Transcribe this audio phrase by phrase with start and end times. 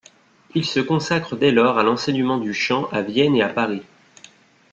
[0.55, 3.83] Il se consacre dès lors à l'enseignement du chant à Vienne et à Paris.